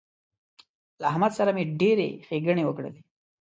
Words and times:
له 1.01 1.05
احمد 1.11 1.31
سره 1.39 1.49
مې 1.55 1.63
ډېرې 1.81 2.09
ښېګڼې 2.27 2.63
وکړلې 2.65 3.01